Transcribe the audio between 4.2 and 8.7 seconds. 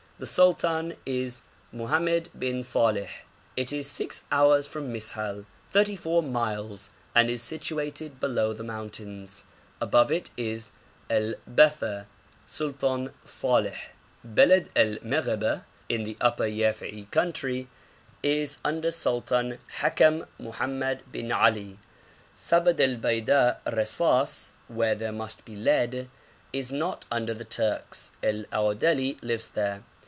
hours from Mis'hal thirty four miles and is situated below the